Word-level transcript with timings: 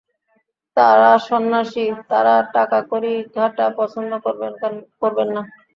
তাঁরা 0.77 1.11
সন্ন্যাসী, 1.27 1.85
তাঁরা 2.09 2.35
টাকাকড়ি 2.55 3.13
ঘাঁটা 3.35 3.65
পছন্দ 3.79 4.11
করবেন 5.01 5.27
না। 5.35 5.41